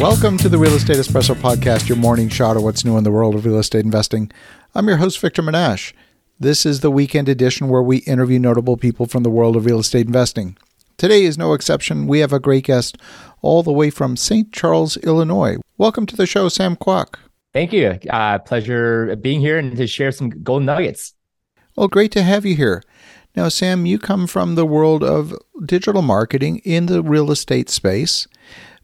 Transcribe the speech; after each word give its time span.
Welcome 0.00 0.38
to 0.38 0.48
the 0.48 0.56
Real 0.56 0.72
Estate 0.72 0.96
Espresso 0.96 1.34
Podcast, 1.34 1.86
your 1.86 1.98
morning 1.98 2.30
shot 2.30 2.56
of 2.56 2.62
what's 2.62 2.86
new 2.86 2.96
in 2.96 3.04
the 3.04 3.10
world 3.10 3.34
of 3.34 3.44
real 3.44 3.58
estate 3.58 3.84
investing. 3.84 4.32
I'm 4.74 4.88
your 4.88 4.96
host, 4.96 5.20
Victor 5.20 5.42
Menasce. 5.42 5.92
This 6.38 6.64
is 6.64 6.80
the 6.80 6.90
weekend 6.90 7.28
edition 7.28 7.68
where 7.68 7.82
we 7.82 7.98
interview 7.98 8.38
notable 8.38 8.78
people 8.78 9.04
from 9.04 9.24
the 9.24 9.30
world 9.30 9.56
of 9.56 9.66
real 9.66 9.80
estate 9.80 10.06
investing. 10.06 10.56
Today 10.96 11.24
is 11.24 11.36
no 11.36 11.52
exception. 11.52 12.06
We 12.06 12.20
have 12.20 12.32
a 12.32 12.40
great 12.40 12.64
guest 12.64 12.96
all 13.42 13.62
the 13.62 13.72
way 13.72 13.90
from 13.90 14.16
St. 14.16 14.50
Charles, 14.54 14.96
Illinois. 14.96 15.58
Welcome 15.76 16.06
to 16.06 16.16
the 16.16 16.24
show, 16.24 16.48
Sam 16.48 16.76
Kwok. 16.76 17.16
Thank 17.52 17.74
you. 17.74 17.98
Uh, 18.08 18.38
pleasure 18.38 19.14
being 19.16 19.40
here 19.40 19.58
and 19.58 19.76
to 19.76 19.86
share 19.86 20.12
some 20.12 20.30
golden 20.30 20.64
nuggets. 20.64 21.12
Well, 21.76 21.88
great 21.88 22.12
to 22.12 22.22
have 22.22 22.46
you 22.46 22.56
here. 22.56 22.82
Now, 23.36 23.50
Sam, 23.50 23.84
you 23.84 23.98
come 23.98 24.26
from 24.26 24.54
the 24.54 24.64
world 24.64 25.04
of 25.04 25.34
digital 25.62 26.00
marketing 26.00 26.62
in 26.64 26.86
the 26.86 27.02
real 27.02 27.30
estate 27.30 27.68
space. 27.68 28.26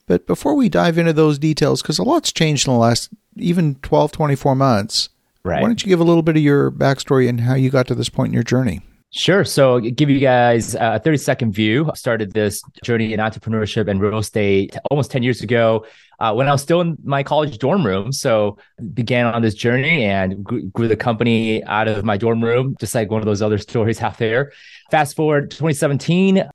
But 0.07 0.27
before 0.27 0.55
we 0.55 0.69
dive 0.69 0.99
into 0.99 1.13
those 1.13 1.39
details, 1.39 1.83
because 1.83 1.99
a 1.99 2.05
lot's 2.05 2.33
changed 2.33 2.67
in 2.67 2.75
the 2.75 2.79
last 2.79 3.11
even 3.37 3.75
12, 3.77 4.13
24 4.13 4.55
months, 4.55 5.09
right. 5.45 5.61
why 5.61 5.69
don't 5.69 5.83
you 5.83 5.89
give 5.89 6.01
a 6.01 6.05
little 6.05 6.23
bit 6.23 6.37
of 6.37 6.43
your 6.43 6.71
backstory 6.71 7.29
and 7.29 7.41
how 7.41 7.55
you 7.55 7.71
got 7.71 7.87
to 7.89 7.95
this 7.95 8.09
point 8.09 8.29
in 8.29 8.35
your 8.35 8.43
journey? 8.43 8.81
Sure. 9.13 9.45
So, 9.45 9.81
give 9.81 10.11
you 10.11 10.19
guys 10.19 10.75
a 10.75 11.01
30 11.03 11.17
second 11.17 11.53
view. 11.53 11.89
I 11.91 11.95
started 11.95 12.33
this 12.33 12.61
journey 12.83 13.15
in 13.15 13.21
entrepreneurship 13.21 13.89
and 13.89 14.01
real 14.01 14.19
estate 14.19 14.77
almost 14.91 15.11
10 15.11 15.23
years 15.23 15.43
ago 15.43 15.87
uh, 16.19 16.35
when 16.35 16.49
I 16.49 16.53
was 16.53 16.61
still 16.61 16.81
in 16.81 16.99
my 17.03 17.23
college 17.23 17.57
dorm 17.59 17.87
room. 17.87 18.13
So, 18.13 18.59
began 18.95 19.27
on 19.27 19.43
this 19.43 19.55
journey 19.55 20.05
and 20.05 20.45
grew 20.45 20.89
the 20.89 20.97
company 20.97 21.65
out 21.65 21.89
of 21.89 22.05
my 22.05 22.17
dorm 22.17 22.45
room, 22.45 22.77
just 22.79 22.95
like 22.95 23.11
one 23.11 23.23
of 23.23 23.27
those 23.27 23.43
other 23.43 23.59
stories 23.59 24.03
out 24.03 24.19
there. 24.19 24.53
Fast 24.91 25.17
forward 25.17 25.51
2017, 25.51 26.47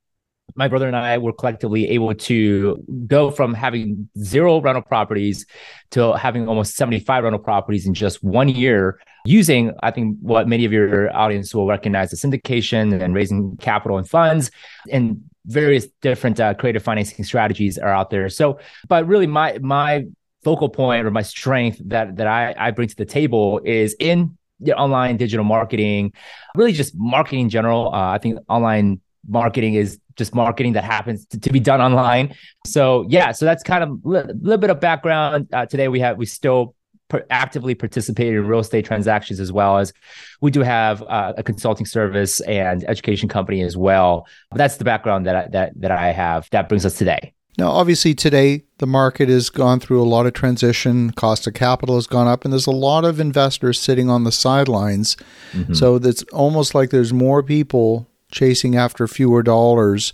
my 0.54 0.68
brother 0.68 0.86
and 0.86 0.96
I 0.96 1.18
were 1.18 1.32
collectively 1.32 1.88
able 1.90 2.14
to 2.14 2.82
go 3.06 3.30
from 3.30 3.54
having 3.54 4.08
zero 4.18 4.60
rental 4.60 4.82
properties 4.82 5.46
to 5.92 6.14
having 6.14 6.48
almost 6.48 6.76
75 6.76 7.24
rental 7.24 7.40
properties 7.40 7.86
in 7.86 7.94
just 7.94 8.22
one 8.22 8.48
year 8.48 9.00
using, 9.24 9.72
I 9.82 9.90
think, 9.90 10.18
what 10.20 10.48
many 10.48 10.64
of 10.64 10.72
your 10.72 11.14
audience 11.16 11.54
will 11.54 11.66
recognize 11.66 12.12
as 12.12 12.22
syndication 12.22 13.00
and 13.00 13.14
raising 13.14 13.56
capital 13.58 13.98
and 13.98 14.08
funds 14.08 14.50
and 14.90 15.22
various 15.46 15.86
different 16.00 16.38
uh, 16.40 16.54
creative 16.54 16.82
financing 16.82 17.24
strategies 17.24 17.78
are 17.78 17.90
out 17.90 18.10
there. 18.10 18.28
So, 18.28 18.58
but 18.88 19.06
really 19.06 19.26
my, 19.26 19.58
my 19.60 20.06
focal 20.44 20.68
point 20.68 21.06
or 21.06 21.10
my 21.10 21.22
strength 21.22 21.80
that, 21.86 22.16
that 22.16 22.26
I, 22.26 22.54
I 22.56 22.70
bring 22.70 22.88
to 22.88 22.96
the 22.96 23.04
table 23.04 23.60
is 23.64 23.94
in 23.98 24.36
the 24.60 24.76
online 24.76 25.16
digital 25.16 25.44
marketing, 25.44 26.12
really 26.54 26.72
just 26.72 26.94
marketing 26.96 27.40
in 27.40 27.48
general. 27.48 27.92
Uh, 27.92 28.12
I 28.12 28.18
think 28.18 28.38
online 28.48 29.00
marketing 29.28 29.74
is 29.74 29.98
just 30.16 30.34
marketing 30.34 30.74
that 30.74 30.84
happens 30.84 31.26
to, 31.26 31.40
to, 31.40 31.50
be 31.50 31.60
done 31.60 31.80
online. 31.80 32.34
So 32.66 33.06
yeah, 33.08 33.32
so 33.32 33.44
that's 33.44 33.62
kind 33.62 33.82
of 33.82 33.90
a 33.90 34.08
li- 34.08 34.34
little 34.40 34.58
bit 34.58 34.70
of 34.70 34.80
background. 34.80 35.48
Uh, 35.52 35.66
today 35.66 35.88
we 35.88 36.00
have 36.00 36.18
we 36.18 36.26
still 36.26 36.74
per- 37.08 37.24
actively 37.30 37.74
participate 37.74 38.34
in 38.34 38.46
real 38.46 38.60
estate 38.60 38.84
transactions 38.84 39.40
as 39.40 39.52
well 39.52 39.78
as 39.78 39.92
we 40.40 40.50
do 40.50 40.60
have 40.60 41.02
uh, 41.02 41.32
a 41.36 41.42
consulting 41.42 41.86
service 41.86 42.40
and 42.40 42.84
education 42.88 43.28
company 43.28 43.62
as 43.62 43.76
well. 43.76 44.26
But 44.50 44.58
that's 44.58 44.76
the 44.76 44.84
background 44.84 45.26
that 45.26 45.36
I, 45.36 45.48
that 45.48 45.72
that 45.80 45.90
I 45.90 46.12
have. 46.12 46.48
That 46.50 46.68
brings 46.68 46.84
us 46.84 46.98
today. 46.98 47.32
Now, 47.58 47.70
obviously, 47.70 48.14
today 48.14 48.62
the 48.78 48.86
market 48.86 49.28
has 49.28 49.50
gone 49.50 49.78
through 49.78 50.02
a 50.02 50.08
lot 50.08 50.24
of 50.24 50.32
transition. 50.32 51.10
Cost 51.10 51.46
of 51.46 51.54
capital 51.54 51.96
has 51.96 52.06
gone 52.06 52.26
up, 52.26 52.44
and 52.44 52.52
there's 52.52 52.66
a 52.66 52.70
lot 52.70 53.04
of 53.04 53.20
investors 53.20 53.78
sitting 53.78 54.08
on 54.08 54.24
the 54.24 54.32
sidelines. 54.32 55.16
Mm-hmm. 55.52 55.74
So 55.74 55.96
it's 55.96 56.22
almost 56.32 56.74
like 56.74 56.90
there's 56.90 57.12
more 57.12 57.42
people 57.42 58.08
chasing 58.32 58.76
after 58.76 59.06
fewer 59.06 59.42
dollars, 59.42 60.12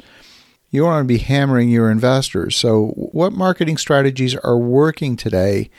you 0.71 0.85
want 0.85 1.05
to 1.05 1.09
be 1.09 1.19
hammering 1.19 1.71
your 1.71 1.91
investors. 1.91 2.57
So, 2.57 2.89
what 2.97 3.33
marketing 3.33 3.79
strategies 3.79 4.35
are 4.37 4.59
working 4.59 5.17
today 5.17 5.71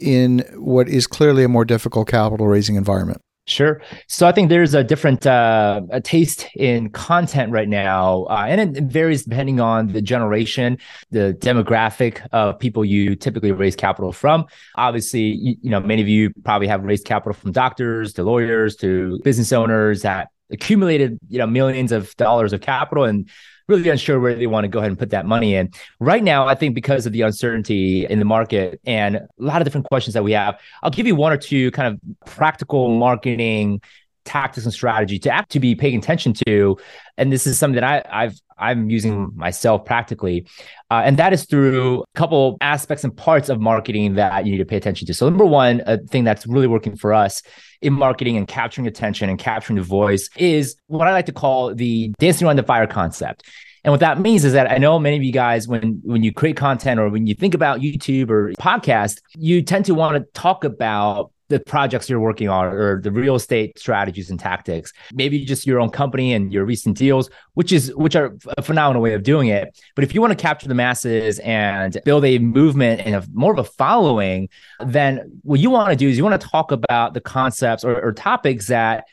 in 0.00 0.38
what 0.54 0.88
is 0.88 1.06
clearly 1.06 1.44
a 1.44 1.48
more 1.48 1.66
difficult 1.66 2.08
capital 2.08 2.46
raising 2.46 2.76
environment? 2.76 3.20
Sure. 3.48 3.82
So 4.06 4.28
I 4.28 4.32
think 4.32 4.50
there's 4.50 4.72
a 4.72 4.84
different 4.84 5.26
uh, 5.26 5.80
a 5.90 6.00
taste 6.00 6.46
in 6.54 6.90
content 6.90 7.50
right 7.50 7.68
now, 7.68 8.22
uh, 8.30 8.44
and 8.48 8.76
it 8.76 8.84
varies 8.84 9.24
depending 9.24 9.58
on 9.58 9.88
the 9.88 10.00
generation, 10.00 10.78
the 11.10 11.36
demographic 11.40 12.24
of 12.30 12.60
people 12.60 12.84
you 12.84 13.16
typically 13.16 13.50
raise 13.50 13.74
capital 13.74 14.12
from. 14.12 14.46
Obviously, 14.76 15.22
you, 15.22 15.56
you 15.60 15.70
know 15.70 15.80
many 15.80 16.00
of 16.00 16.06
you 16.06 16.30
probably 16.44 16.68
have 16.68 16.84
raised 16.84 17.04
capital 17.04 17.32
from 17.32 17.50
doctors 17.50 18.12
to 18.12 18.22
lawyers 18.22 18.76
to 18.76 19.18
business 19.24 19.52
owners 19.52 20.02
that 20.02 20.28
accumulated, 20.50 21.18
you 21.28 21.38
know, 21.38 21.46
millions 21.46 21.92
of 21.92 22.14
dollars 22.16 22.52
of 22.52 22.60
capital 22.60 23.04
and 23.04 23.28
really 23.68 23.88
unsure 23.88 24.20
where 24.20 24.34
they 24.34 24.46
want 24.46 24.64
to 24.64 24.68
go 24.68 24.78
ahead 24.78 24.90
and 24.90 24.98
put 24.98 25.10
that 25.10 25.24
money 25.24 25.54
in. 25.54 25.70
Right 26.00 26.22
now, 26.22 26.46
I 26.46 26.54
think 26.54 26.74
because 26.74 27.06
of 27.06 27.12
the 27.12 27.22
uncertainty 27.22 28.06
in 28.06 28.18
the 28.18 28.24
market 28.24 28.80
and 28.84 29.16
a 29.16 29.28
lot 29.38 29.60
of 29.60 29.64
different 29.64 29.86
questions 29.86 30.14
that 30.14 30.24
we 30.24 30.32
have, 30.32 30.58
I'll 30.82 30.90
give 30.90 31.06
you 31.06 31.14
one 31.14 31.32
or 31.32 31.36
two 31.36 31.70
kind 31.70 31.94
of 31.94 32.26
practical 32.26 32.90
marketing 32.98 33.80
tactics 34.24 34.64
and 34.64 34.74
strategy 34.74 35.18
to 35.18 35.30
act 35.30 35.50
to 35.50 35.60
be 35.60 35.74
paying 35.74 35.98
attention 35.98 36.32
to 36.46 36.76
and 37.18 37.32
this 37.32 37.46
is 37.46 37.58
something 37.58 37.80
that 37.80 37.84
I, 37.84 38.24
I've 38.24 38.40
I'm 38.62 38.88
using 38.88 39.32
myself 39.34 39.84
practically, 39.84 40.46
uh, 40.90 41.02
and 41.04 41.16
that 41.16 41.32
is 41.32 41.44
through 41.46 42.02
a 42.02 42.18
couple 42.18 42.56
aspects 42.60 43.02
and 43.02 43.14
parts 43.14 43.48
of 43.48 43.60
marketing 43.60 44.14
that 44.14 44.46
you 44.46 44.52
need 44.52 44.58
to 44.58 44.64
pay 44.64 44.76
attention 44.76 45.06
to. 45.08 45.14
So 45.14 45.28
number 45.28 45.44
one, 45.44 45.82
a 45.86 45.98
thing 45.98 46.22
that's 46.22 46.46
really 46.46 46.68
working 46.68 46.96
for 46.96 47.12
us 47.12 47.42
in 47.80 47.92
marketing 47.92 48.36
and 48.36 48.46
capturing 48.46 48.86
attention 48.86 49.28
and 49.28 49.38
capturing 49.38 49.76
the 49.76 49.82
voice 49.82 50.30
is 50.36 50.76
what 50.86 51.08
I 51.08 51.12
like 51.12 51.26
to 51.26 51.32
call 51.32 51.74
the 51.74 52.14
dancing 52.18 52.46
around 52.46 52.56
the 52.56 52.62
fire 52.62 52.86
concept. 52.86 53.42
And 53.84 53.90
what 53.90 53.98
that 53.98 54.20
means 54.20 54.44
is 54.44 54.52
that 54.52 54.70
I 54.70 54.78
know 54.78 54.96
many 55.00 55.16
of 55.16 55.24
you 55.24 55.32
guys, 55.32 55.66
when 55.66 56.00
when 56.04 56.22
you 56.22 56.32
create 56.32 56.56
content 56.56 57.00
or 57.00 57.08
when 57.08 57.26
you 57.26 57.34
think 57.34 57.54
about 57.54 57.80
YouTube 57.80 58.30
or 58.30 58.52
podcast, 58.52 59.20
you 59.34 59.60
tend 59.62 59.86
to 59.86 59.94
want 59.94 60.16
to 60.16 60.40
talk 60.40 60.62
about 60.62 61.31
the 61.52 61.60
projects 61.60 62.08
you're 62.08 62.18
working 62.18 62.48
on 62.48 62.66
or 62.66 63.00
the 63.00 63.10
real 63.10 63.34
estate 63.34 63.78
strategies 63.78 64.30
and 64.30 64.40
tactics 64.40 64.92
maybe 65.12 65.44
just 65.44 65.66
your 65.66 65.78
own 65.80 65.90
company 65.90 66.32
and 66.32 66.52
your 66.52 66.64
recent 66.64 66.96
deals 66.96 67.28
which 67.54 67.72
is 67.72 67.94
which 67.94 68.16
are 68.16 68.34
a 68.56 68.62
phenomenal 68.62 69.02
way 69.02 69.12
of 69.12 69.22
doing 69.22 69.48
it. 69.48 69.78
But 69.94 70.04
if 70.04 70.14
you 70.14 70.20
want 70.20 70.32
to 70.32 70.42
capture 70.42 70.66
the 70.66 70.74
masses 70.74 71.38
and 71.40 71.98
build 72.04 72.24
a 72.24 72.38
movement 72.38 73.02
and 73.04 73.14
a, 73.14 73.24
more 73.32 73.52
of 73.52 73.58
a 73.58 73.64
following 73.64 74.48
then 74.80 75.40
what 75.42 75.60
you 75.60 75.70
want 75.70 75.90
to 75.90 75.96
do 75.96 76.08
is 76.08 76.16
you 76.16 76.24
want 76.24 76.40
to 76.40 76.48
talk 76.48 76.72
about 76.72 77.14
the 77.14 77.20
concepts 77.20 77.84
or, 77.84 78.00
or 78.00 78.12
topics 78.12 78.68
that 78.68 79.04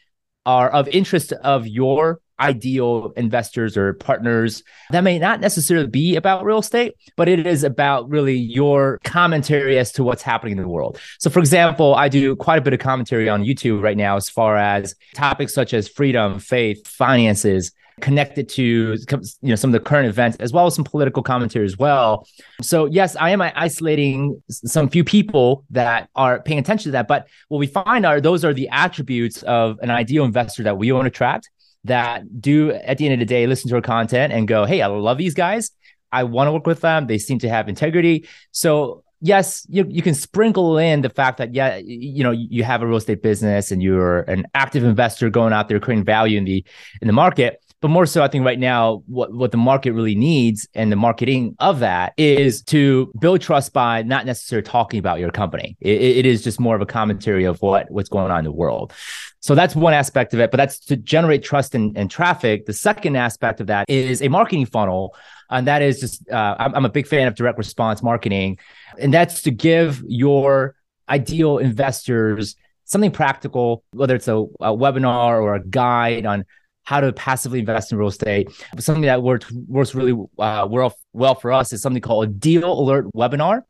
are 0.45 0.69
of 0.69 0.87
interest 0.87 1.33
of 1.33 1.67
your 1.67 2.21
ideal 2.39 3.13
investors 3.15 3.77
or 3.77 3.93
partners 3.93 4.63
that 4.91 5.01
may 5.01 5.19
not 5.19 5.39
necessarily 5.39 5.87
be 5.87 6.15
about 6.15 6.43
real 6.43 6.59
estate, 6.59 6.95
but 7.15 7.27
it 7.27 7.45
is 7.45 7.63
about 7.63 8.09
really 8.09 8.37
your 8.37 8.99
commentary 9.03 9.77
as 9.77 9.91
to 9.93 10.03
what's 10.03 10.23
happening 10.23 10.57
in 10.57 10.63
the 10.63 10.69
world. 10.69 10.99
So, 11.19 11.29
for 11.29 11.39
example, 11.39 11.95
I 11.95 12.09
do 12.09 12.35
quite 12.35 12.59
a 12.59 12.61
bit 12.61 12.73
of 12.73 12.79
commentary 12.79 13.29
on 13.29 13.43
YouTube 13.43 13.81
right 13.81 13.97
now 13.97 14.15
as 14.15 14.29
far 14.29 14.57
as 14.57 14.95
topics 15.13 15.53
such 15.53 15.73
as 15.73 15.87
freedom, 15.87 16.39
faith, 16.39 16.87
finances, 16.87 17.71
connected 17.99 18.49
to 18.49 18.97
you 19.41 19.49
know 19.49 19.55
some 19.55 19.69
of 19.69 19.73
the 19.73 19.79
current 19.79 20.07
events 20.07 20.37
as 20.37 20.51
well 20.51 20.65
as 20.65 20.75
some 20.75 20.83
political 20.83 21.21
commentary 21.21 21.65
as 21.65 21.77
well 21.77 22.27
so 22.61 22.85
yes 22.85 23.15
i 23.17 23.29
am 23.29 23.41
isolating 23.41 24.41
some 24.49 24.89
few 24.89 25.03
people 25.03 25.63
that 25.69 26.09
are 26.15 26.41
paying 26.41 26.59
attention 26.59 26.85
to 26.85 26.91
that 26.91 27.07
but 27.07 27.27
what 27.49 27.57
we 27.57 27.67
find 27.67 28.05
are 28.05 28.19
those 28.21 28.43
are 28.43 28.53
the 28.53 28.67
attributes 28.69 29.43
of 29.43 29.77
an 29.81 29.89
ideal 29.89 30.23
investor 30.23 30.63
that 30.63 30.77
we 30.77 30.91
want 30.91 31.05
to 31.05 31.09
attract 31.09 31.49
that 31.85 32.41
do 32.41 32.71
at 32.71 32.97
the 32.97 33.05
end 33.05 33.13
of 33.13 33.19
the 33.19 33.25
day 33.25 33.47
listen 33.47 33.69
to 33.69 33.75
our 33.75 33.81
content 33.81 34.33
and 34.33 34.47
go, 34.47 34.65
hey, 34.65 34.81
I 34.81 34.87
love 34.87 35.17
these 35.17 35.33
guys. 35.33 35.71
I 36.11 36.23
want 36.23 36.47
to 36.47 36.51
work 36.51 36.65
with 36.67 36.81
them. 36.81 37.07
They 37.07 37.17
seem 37.17 37.39
to 37.39 37.49
have 37.49 37.69
integrity. 37.69 38.27
So 38.51 39.03
yes, 39.21 39.65
you, 39.69 39.85
you 39.89 40.01
can 40.01 40.15
sprinkle 40.15 40.77
in 40.77 41.01
the 41.01 41.09
fact 41.09 41.37
that 41.37 41.53
yeah, 41.53 41.77
you 41.83 42.23
know, 42.23 42.31
you 42.31 42.63
have 42.63 42.81
a 42.81 42.87
real 42.87 42.97
estate 42.97 43.21
business 43.21 43.71
and 43.71 43.81
you're 43.81 44.21
an 44.21 44.45
active 44.53 44.83
investor 44.83 45.29
going 45.29 45.53
out 45.53 45.69
there 45.69 45.79
creating 45.79 46.05
value 46.05 46.37
in 46.37 46.45
the 46.45 46.63
in 47.01 47.07
the 47.07 47.13
market. 47.13 47.61
But 47.81 47.89
more 47.89 48.05
so, 48.05 48.21
I 48.21 48.27
think 48.27 48.45
right 48.45 48.59
now, 48.59 49.03
what, 49.07 49.33
what 49.33 49.51
the 49.51 49.57
market 49.57 49.93
really 49.93 50.15
needs 50.15 50.67
and 50.73 50.91
the 50.91 50.97
marketing 50.97 51.55
of 51.59 51.79
that 51.79 52.13
is 52.17 52.61
to 52.63 53.09
build 53.21 53.39
trust 53.39 53.71
by 53.71 54.03
not 54.03 54.25
necessarily 54.25 54.63
talking 54.63 54.99
about 54.99 55.19
your 55.19 55.31
company. 55.31 55.77
It, 55.79 56.01
it 56.01 56.25
is 56.25 56.43
just 56.43 56.59
more 56.59 56.75
of 56.75 56.81
a 56.81 56.85
commentary 56.85 57.45
of 57.45 57.61
what 57.61 57.89
what's 57.89 58.09
going 58.09 58.31
on 58.31 58.39
in 58.39 58.45
the 58.45 58.51
world. 58.51 58.93
So 59.41 59.55
that's 59.55 59.75
one 59.75 59.93
aspect 59.93 60.33
of 60.33 60.39
it, 60.39 60.51
but 60.51 60.57
that's 60.57 60.79
to 60.85 60.97
generate 60.97 61.43
trust 61.43 61.73
and, 61.73 61.97
and 61.97 62.11
traffic. 62.11 62.65
The 62.65 62.73
second 62.73 63.15
aspect 63.15 63.61
of 63.61 63.67
that 63.67 63.89
is 63.89 64.21
a 64.21 64.27
marketing 64.27 64.65
funnel. 64.65 65.15
And 65.49 65.65
that 65.67 65.81
is 65.81 65.99
just, 65.99 66.29
uh, 66.29 66.55
I'm, 66.59 66.75
I'm 66.75 66.85
a 66.85 66.89
big 66.89 67.07
fan 67.07 67.27
of 67.27 67.35
direct 67.35 67.57
response 67.57 68.03
marketing. 68.03 68.59
And 68.99 69.13
that's 69.13 69.41
to 69.43 69.51
give 69.51 70.03
your 70.07 70.75
ideal 71.07 71.57
investors 71.57 72.55
something 72.83 73.11
practical, 73.11 73.83
whether 73.91 74.15
it's 74.15 74.27
a, 74.27 74.35
a, 74.35 74.75
webinar 74.75 75.41
or 75.41 75.55
a 75.55 75.63
guide 75.63 76.25
on 76.25 76.43
how 76.83 76.99
to 76.99 77.13
passively 77.13 77.59
invest 77.59 77.91
in 77.91 77.97
real 77.97 78.07
estate. 78.07 78.49
Something 78.79 79.03
that 79.03 79.23
works, 79.23 79.51
works 79.51 79.95
really 79.95 80.13
uh, 80.39 80.67
well, 80.69 80.97
well 81.13 81.35
for 81.35 81.51
us 81.51 81.71
is 81.71 81.81
something 81.81 82.01
called 82.01 82.25
a 82.25 82.27
deal 82.27 82.71
alert 82.79 83.05
webinar. 83.15 83.61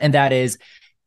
And 0.00 0.14
that 0.14 0.32
is 0.32 0.58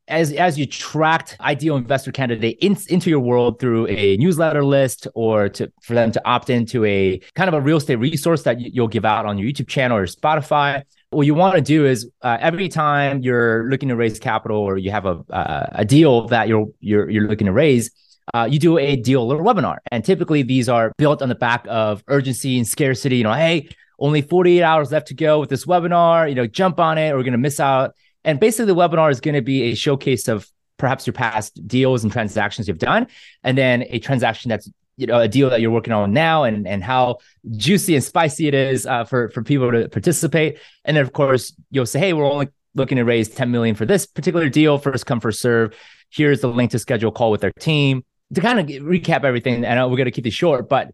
as 0.09 0.33
as 0.33 0.57
you 0.57 0.65
tracked 0.65 1.37
ideal 1.39 1.77
investor 1.77 2.11
candidate 2.11 2.57
in, 2.61 2.77
into 2.89 3.09
your 3.09 3.19
world 3.19 3.59
through 3.59 3.87
a 3.87 4.17
newsletter 4.17 4.63
list 4.63 5.07
or 5.15 5.49
to 5.49 5.71
for 5.81 5.93
them 5.93 6.11
to 6.11 6.21
opt 6.25 6.49
into 6.49 6.83
a 6.85 7.19
kind 7.35 7.47
of 7.47 7.53
a 7.53 7.61
real 7.61 7.77
estate 7.77 7.95
resource 7.95 8.43
that 8.43 8.59
you'll 8.59 8.87
give 8.87 9.05
out 9.05 9.25
on 9.25 9.37
your 9.37 9.49
YouTube 9.49 9.67
channel 9.67 9.97
or 9.97 10.05
Spotify, 10.05 10.83
what 11.11 11.25
you 11.25 11.33
want 11.33 11.55
to 11.55 11.61
do 11.61 11.85
is 11.85 12.09
uh, 12.21 12.37
every 12.39 12.69
time 12.69 13.21
you're 13.21 13.69
looking 13.69 13.89
to 13.89 13.95
raise 13.95 14.19
capital 14.19 14.57
or 14.57 14.77
you 14.77 14.91
have 14.91 15.05
a 15.05 15.23
uh, 15.29 15.67
a 15.71 15.85
deal 15.85 16.27
that 16.27 16.47
you're 16.47 16.67
you're 16.79 17.09
you're 17.09 17.27
looking 17.27 17.47
to 17.47 17.53
raise, 17.53 17.91
uh, 18.33 18.47
you 18.49 18.59
do 18.59 18.77
a 18.77 18.95
deal 18.95 19.31
or 19.31 19.41
webinar. 19.41 19.77
And 19.91 20.05
typically 20.05 20.43
these 20.43 20.69
are 20.69 20.91
built 20.97 21.21
on 21.21 21.29
the 21.29 21.35
back 21.35 21.65
of 21.67 22.03
urgency 22.07 22.57
and 22.57 22.67
scarcity. 22.67 23.17
You 23.17 23.23
know, 23.23 23.33
hey, 23.33 23.69
only 23.97 24.21
48 24.21 24.61
hours 24.61 24.91
left 24.91 25.07
to 25.07 25.13
go 25.15 25.39
with 25.39 25.49
this 25.49 25.65
webinar. 25.65 26.29
You 26.29 26.35
know, 26.35 26.47
jump 26.47 26.79
on 26.79 26.97
it. 26.97 27.09
Or 27.11 27.17
we're 27.17 27.23
going 27.23 27.31
to 27.33 27.37
miss 27.39 27.59
out. 27.59 27.95
And 28.23 28.39
basically, 28.39 28.65
the 28.65 28.75
webinar 28.75 29.11
is 29.11 29.21
going 29.21 29.35
to 29.35 29.41
be 29.41 29.63
a 29.71 29.75
showcase 29.75 30.27
of 30.27 30.47
perhaps 30.77 31.05
your 31.05 31.13
past 31.13 31.67
deals 31.67 32.03
and 32.03 32.11
transactions 32.11 32.67
you've 32.67 32.79
done, 32.79 33.07
and 33.43 33.57
then 33.57 33.85
a 33.89 33.99
transaction 33.99 34.49
that's 34.49 34.69
you 34.97 35.07
know 35.07 35.19
a 35.19 35.27
deal 35.27 35.49
that 35.49 35.61
you're 35.61 35.71
working 35.71 35.93
on 35.93 36.11
now 36.11 36.43
and 36.43 36.67
and 36.67 36.83
how 36.83 37.17
juicy 37.51 37.95
and 37.95 38.03
spicy 38.03 38.47
it 38.47 38.53
is 38.53 38.85
uh, 38.85 39.05
for 39.05 39.29
for 39.29 39.41
people 39.43 39.71
to 39.71 39.87
participate. 39.89 40.59
And 40.83 40.97
then 40.97 41.03
of 41.03 41.13
course 41.13 41.53
you'll 41.71 41.85
say 41.85 41.99
hey 41.99 42.13
we're 42.13 42.29
only 42.29 42.49
looking 42.75 42.97
to 42.97 43.03
raise 43.03 43.29
10 43.29 43.49
million 43.49 43.75
for 43.75 43.85
this 43.85 44.05
particular 44.05 44.49
deal. 44.49 44.77
First 44.77 45.05
come 45.05 45.19
first 45.19 45.41
serve. 45.41 45.75
Here's 46.09 46.41
the 46.41 46.47
link 46.47 46.71
to 46.71 46.79
schedule 46.79 47.09
a 47.09 47.11
call 47.11 47.31
with 47.31 47.43
our 47.43 47.51
team. 47.59 48.03
To 48.35 48.41
kind 48.41 48.59
of 48.59 48.67
recap 48.83 49.23
everything 49.23 49.65
and 49.65 49.79
we're 49.89 49.97
going 49.97 50.05
to 50.05 50.11
keep 50.11 50.23
this 50.23 50.35
short 50.35 50.69
but 50.69 50.91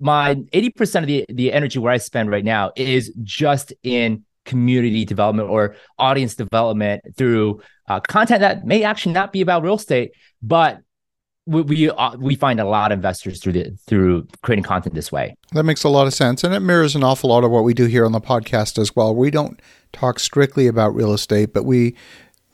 my 0.00 0.34
80% 0.34 1.00
of 1.00 1.06
the 1.06 1.26
the 1.28 1.52
energy 1.52 1.78
where 1.78 1.92
i 1.92 1.98
spend 1.98 2.30
right 2.30 2.44
now 2.44 2.72
is 2.76 3.12
just 3.22 3.72
in 3.82 4.24
community 4.48 5.04
development 5.04 5.48
or 5.48 5.76
audience 5.98 6.34
development 6.34 7.02
through 7.16 7.60
uh, 7.88 8.00
content 8.00 8.40
that 8.40 8.66
may 8.66 8.82
actually 8.82 9.12
not 9.12 9.32
be 9.32 9.40
about 9.40 9.62
real 9.62 9.74
estate 9.74 10.12
but 10.42 10.80
we 11.48 11.62
we, 11.62 11.90
uh, 11.90 12.16
we 12.18 12.34
find 12.34 12.60
a 12.60 12.64
lot 12.64 12.92
of 12.92 12.98
investors 12.98 13.40
through 13.40 13.52
the 13.52 13.70
through 13.86 14.28
creating 14.42 14.64
content 14.64 14.94
this 14.94 15.10
way. 15.10 15.34
That 15.52 15.64
makes 15.64 15.82
a 15.82 15.88
lot 15.88 16.06
of 16.06 16.12
sense, 16.12 16.44
and 16.44 16.54
it 16.54 16.60
mirrors 16.60 16.94
an 16.94 17.02
awful 17.02 17.30
lot 17.30 17.42
of 17.42 17.50
what 17.50 17.64
we 17.64 17.72
do 17.72 17.86
here 17.86 18.04
on 18.04 18.12
the 18.12 18.20
podcast 18.20 18.78
as 18.78 18.94
well. 18.94 19.14
We 19.14 19.30
don't 19.30 19.60
talk 19.92 20.20
strictly 20.20 20.66
about 20.66 20.94
real 20.94 21.14
estate, 21.14 21.54
but 21.54 21.64
we 21.64 21.96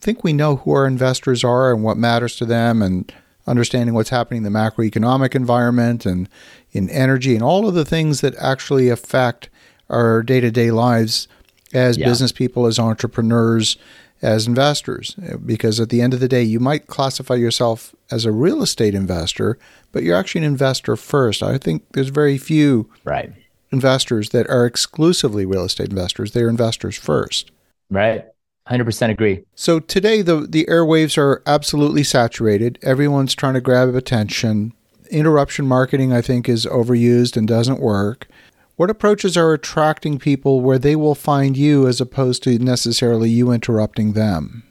think 0.01 0.23
we 0.23 0.33
know 0.33 0.57
who 0.57 0.71
our 0.73 0.87
investors 0.87 1.43
are 1.43 1.73
and 1.73 1.83
what 1.83 1.97
matters 1.97 2.37
to 2.37 2.45
them, 2.45 2.83
and 2.83 3.13
understanding 3.47 3.95
what's 3.95 4.11
happening 4.11 4.45
in 4.45 4.53
the 4.53 4.59
macroeconomic 4.59 5.35
environment 5.35 6.07
and 6.07 6.29
in 6.73 6.89
energy 6.91 7.35
and 7.35 7.43
all 7.43 7.69
of 7.69 7.75
the 7.75 7.85
things 7.85 8.21
that 8.21 8.35
actually 8.37 8.89
affect 8.89 9.51
our 9.91 10.23
day 10.23 10.41
to 10.41 10.51
day 10.51 10.71
lives 10.71 11.29
as 11.75 11.99
yeah. 11.99 12.07
business 12.07 12.33
people, 12.33 12.67
as 12.67 12.79
entrepreneurs, 12.79 13.77
as 14.23 14.47
investors. 14.47 15.17
Because 15.45 15.81
at 15.81 15.91
the 15.91 16.01
end 16.01 16.15
of 16.15 16.21
the 16.21 16.29
day, 16.29 16.43
you 16.43 16.61
might 16.61 16.87
classify 16.87 17.35
yourself 17.35 17.95
as 18.11 18.25
a 18.25 18.33
real 18.33 18.63
estate 18.63 18.95
investor, 18.95 19.59
but 19.93 20.03
you're 20.03 20.17
actually 20.17 20.41
an 20.41 20.53
investor 20.53 20.97
first. 20.97 21.43
I 21.43 21.59
think 21.59 21.85
there's 21.93 22.09
very 22.09 22.39
few 22.39 22.91
right. 23.05 23.33
investors 23.71 24.31
that 24.31 24.49
are 24.49 24.65
exclusively 24.65 25.45
real 25.45 25.65
estate 25.65 25.91
investors. 25.91 26.33
They're 26.33 26.49
investors 26.49 26.97
first. 26.97 27.51
Right. 27.91 28.25
100% 28.69 29.11
agree. 29.11 29.45
So 29.55 29.79
today 29.79 30.23
the 30.23 30.47
the 30.49 30.65
airwaves 30.67 31.19
are 31.19 31.43
absolutely 31.47 32.03
saturated. 32.03 32.79
Everyone's 32.83 33.35
trying 33.35 33.55
to 33.55 33.61
grab 33.61 33.95
attention. 33.95 34.73
Interruption 35.11 35.67
marketing 35.67 36.15
I 36.15 36.23
think 36.23 36.49
is 36.49 36.65
overused 36.65 37.37
and 37.37 37.47
doesn't 37.47 37.79
work. 37.79 38.27
What 38.77 38.91
approaches 38.91 39.37
are 39.37 39.53
attracting 39.53 40.19
people 40.19 40.61
where 40.61 40.79
they 40.79 40.97
will 40.97 41.15
find 41.15 41.57
you 41.57 41.87
as 41.87 42.01
opposed 42.01 42.43
to 42.45 42.59
necessarily 42.59 43.31
you 43.31 43.53
interrupting 43.53 44.13
them? 44.13 44.65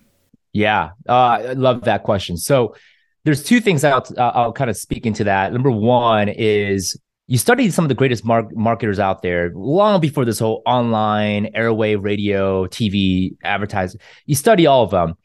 Yeah, 0.51 0.91
uh, 1.07 1.13
I 1.13 1.53
love 1.53 1.85
that 1.85 2.03
question. 2.03 2.37
So 2.37 2.75
there's 3.23 3.43
two 3.43 3.61
things 3.61 3.83
I'll, 3.83 4.05
I'll 4.17 4.53
kind 4.53 4.69
of 4.69 4.77
speak 4.77 5.05
into 5.05 5.23
that. 5.23 5.53
Number 5.53 5.71
one 5.71 6.29
is 6.29 6.99
you 7.27 7.37
studied 7.37 7.73
some 7.73 7.85
of 7.85 7.89
the 7.89 7.95
greatest 7.95 8.25
mar- 8.25 8.49
marketers 8.53 8.99
out 8.99 9.21
there 9.21 9.51
long 9.55 10.01
before 10.01 10.25
this 10.25 10.39
whole 10.39 10.61
online 10.65 11.47
airwave 11.55 12.03
radio 12.03 12.67
tv 12.67 13.37
advertising 13.45 14.01
you 14.25 14.35
study 14.35 14.67
all 14.67 14.83
of 14.83 14.91
them 14.91 15.15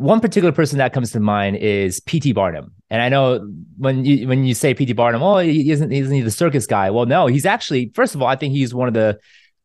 one 0.00 0.20
particular 0.20 0.50
person 0.50 0.78
that 0.78 0.94
comes 0.94 1.12
to 1.12 1.20
mind 1.20 1.56
is 1.56 2.00
P.T. 2.00 2.32
Barnum. 2.32 2.72
And 2.90 3.00
I 3.00 3.08
know 3.08 3.48
when 3.78 4.04
you 4.04 4.26
when 4.26 4.44
you 4.44 4.54
say 4.54 4.74
P.T. 4.74 4.92
Barnum, 4.94 5.22
oh, 5.22 5.38
he 5.38 5.70
isn't 5.70 5.92
isn't 5.92 6.12
he 6.12 6.20
the 6.22 6.30
circus 6.30 6.66
guy? 6.66 6.90
Well, 6.90 7.06
no, 7.06 7.28
he's 7.28 7.46
actually 7.46 7.92
first 7.94 8.14
of 8.14 8.22
all, 8.22 8.28
I 8.28 8.36
think 8.36 8.52
he's 8.52 8.74
one 8.74 8.88
of 8.88 8.94
the 8.94 9.18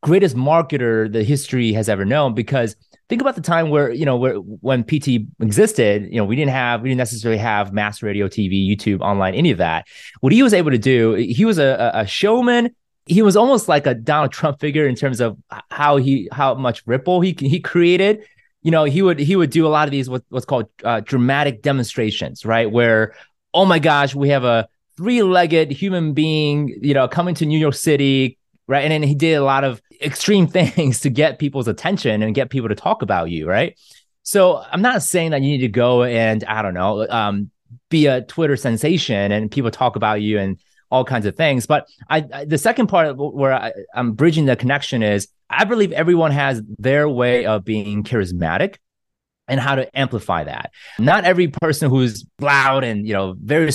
greatest 0.04 0.36
marketer 0.36 1.12
the 1.12 1.24
history 1.24 1.74
has 1.74 1.89
ever 1.89 2.06
known 2.06 2.36
because 2.36 2.75
think 3.10 3.22
about 3.22 3.36
the 3.36 3.42
time 3.42 3.72
where 3.72 3.92
you 3.92 4.06
know 4.06 4.16
where 4.16 4.36
when 4.36 4.83
PT 4.83 5.27
existed, 5.39 6.07
you 6.12 6.18
know, 6.18 6.25
we 6.25 6.36
didn't 6.36 6.51
have 6.51 6.83
we 6.83 6.89
didn't 6.89 7.00
necessarily 7.00 7.39
have 7.39 7.74
mass 7.74 8.04
radio, 8.04 8.27
TV, 8.27 8.69
YouTube, 8.69 9.01
online, 9.01 9.33
any 9.33 9.50
of 9.50 9.57
that. 9.57 9.88
What 10.21 10.31
he 10.31 10.44
was 10.44 10.54
able 10.54 10.71
to 10.71 10.78
do, 10.78 11.13
he 11.13 11.45
was 11.45 11.57
a, 11.57 11.92
a 11.95 12.06
showman. 12.06 12.75
He 13.07 13.21
was 13.21 13.36
almost 13.36 13.68
like 13.68 13.86
a 13.86 13.94
Donald 13.94 14.31
Trump 14.31 14.60
figure 14.60 14.88
in 14.88 14.95
terms 14.95 15.19
of 15.19 15.38
how 15.69 15.98
he 15.98 16.30
how 16.31 16.54
much 16.54 16.83
ripple 16.86 17.21
he 17.21 17.36
he 17.38 17.60
created 17.60 18.24
you 18.65 18.71
know, 18.71 18.83
he 18.83 19.03
would 19.03 19.19
he 19.19 19.35
would 19.35 19.51
do 19.51 19.67
a 19.67 19.69
lot 19.69 19.88
of 19.88 19.91
these 19.91 20.09
what, 20.09 20.23
what's 20.29 20.47
called 20.47 20.65
uh, 20.83 21.00
dramatic 21.01 21.62
demonstrations, 21.62 22.44
right? 22.47 22.69
Where 22.69 23.13
oh 23.53 23.63
my 23.63 23.77
gosh, 23.77 24.15
we 24.15 24.29
have 24.29 24.44
a 24.44 24.67
three-legged 24.97 25.69
human 25.69 26.13
being, 26.13 26.75
you 26.81 26.95
know, 26.95 27.07
coming 27.07 27.35
to 27.35 27.45
New 27.45 27.59
York 27.59 27.75
City, 27.75 28.39
right? 28.67 28.81
And 28.81 28.91
then 28.91 29.03
he 29.03 29.13
did 29.13 29.35
a 29.35 29.44
lot 29.44 29.63
of 29.63 29.83
extreme 30.01 30.47
things 30.57 31.00
to 31.01 31.12
get 31.12 31.38
people's 31.38 31.67
attention 31.67 32.23
and 32.23 32.33
get 32.33 32.50
people 32.50 32.67
to 32.67 32.75
talk 32.75 33.03
about 33.03 33.29
you, 33.29 33.47
right? 33.47 33.79
So 34.23 34.63
I'm 34.71 34.81
not 34.81 35.03
saying 35.03 35.29
that 35.29 35.44
you 35.44 35.50
need 35.50 35.59
to 35.59 35.68
go 35.68 36.03
and 36.03 36.44
I 36.45 36.63
don't 36.63 36.73
know, 36.73 37.07
um, 37.07 37.51
be 37.89 38.07
a 38.07 38.23
Twitter 38.23 38.57
sensation 38.57 39.31
and 39.31 39.51
people 39.51 39.69
talk 39.69 39.95
about 39.95 40.23
you 40.23 40.39
and 40.39 40.57
all 40.89 41.06
kinds 41.06 41.27
of 41.27 41.35
things. 41.35 41.68
But 41.68 41.88
I, 42.09 42.25
I 42.33 42.45
the 42.45 42.57
second 42.57 42.88
part 42.88 43.15
where 43.15 43.53
I, 43.53 43.73
I'm 43.94 44.13
bridging 44.13 44.45
the 44.45 44.56
connection 44.56 45.03
is 45.03 45.27
I 45.50 45.63
believe 45.65 45.92
everyone 45.92 46.31
has 46.31 46.62
their 46.80 47.07
way 47.07 47.45
of 47.45 47.63
being 47.63 48.03
charismatic 48.03 48.77
and 49.47 49.59
how 49.59 49.75
to 49.75 49.97
amplify 49.97 50.44
that. 50.44 50.71
Not 51.00 51.24
every 51.24 51.47
person 51.47 51.89
who's 51.89 52.25
loud 52.39 52.83
and 52.83 53.07
you 53.07 53.13
know 53.13 53.36
very 53.39 53.71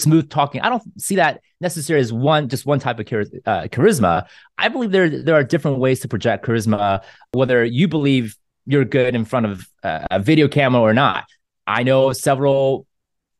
smooth 0.00 0.28
talking. 0.30 0.60
I 0.60 0.68
don't 0.68 0.82
see 1.00 1.16
that 1.16 1.40
necessarily 1.60 2.02
as 2.02 2.12
one 2.12 2.48
just 2.48 2.66
one 2.66 2.80
type 2.80 2.98
of 2.98 3.06
char- 3.06 3.24
uh, 3.46 3.62
charisma. 3.68 4.26
I 4.58 4.68
believe 4.68 4.90
there 4.90 5.08
there 5.08 5.34
are 5.34 5.44
different 5.44 5.78
ways 5.78 6.00
to 6.00 6.08
project 6.08 6.44
charisma, 6.44 7.02
whether 7.32 7.64
you 7.64 7.88
believe 7.88 8.36
you're 8.66 8.84
good 8.84 9.14
in 9.14 9.24
front 9.24 9.46
of 9.46 9.68
a 9.82 10.20
video 10.20 10.48
camera 10.48 10.80
or 10.80 10.94
not. 10.94 11.24
I 11.66 11.82
know 11.82 12.12
several 12.12 12.86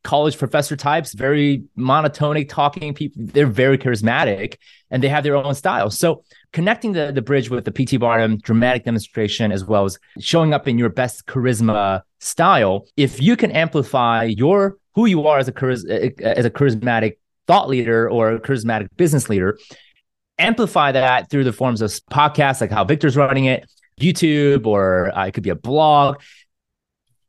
college 0.02 0.36
professor 0.36 0.76
types, 0.76 1.12
very 1.12 1.62
monotonic 1.78 2.48
talking 2.48 2.92
people. 2.92 3.22
They're 3.24 3.46
very 3.46 3.78
charismatic 3.78 4.56
and 4.90 5.02
they 5.02 5.08
have 5.08 5.24
their 5.24 5.36
own 5.36 5.54
style. 5.54 5.90
So 5.90 6.24
connecting 6.52 6.92
the, 6.92 7.12
the 7.12 7.22
bridge 7.22 7.50
with 7.50 7.64
the 7.64 7.70
PT 7.70 8.00
Barnum 8.00 8.38
dramatic 8.38 8.84
demonstration, 8.84 9.52
as 9.52 9.64
well 9.64 9.84
as 9.84 9.98
showing 10.18 10.52
up 10.52 10.66
in 10.66 10.78
your 10.78 10.88
best 10.88 11.26
charisma 11.26 12.02
style, 12.20 12.86
if 12.96 13.20
you 13.20 13.36
can 13.36 13.52
amplify 13.52 14.24
your 14.24 14.76
who 14.94 15.06
you 15.06 15.26
are 15.26 15.38
as 15.38 15.48
a 15.48 15.52
chariz- 15.52 16.20
as 16.20 16.44
a 16.44 16.50
charismatic 16.50 17.16
thought 17.46 17.68
leader 17.68 18.10
or 18.10 18.32
a 18.32 18.40
charismatic 18.40 18.88
business 18.96 19.28
leader, 19.28 19.58
amplify 20.38 20.92
that 20.92 21.30
through 21.30 21.44
the 21.44 21.52
forms 21.52 21.80
of 21.80 21.90
podcasts 22.10 22.60
like 22.60 22.70
how 22.70 22.84
Victor's 22.84 23.16
running 23.16 23.46
it, 23.46 23.70
YouTube, 24.00 24.66
or 24.66 25.16
uh, 25.16 25.26
it 25.26 25.32
could 25.32 25.42
be 25.42 25.50
a 25.50 25.54
blog. 25.54 26.20